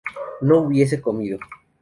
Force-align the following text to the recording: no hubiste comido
no 0.41 0.61
hubiste 0.63 0.97
comido 0.99 1.37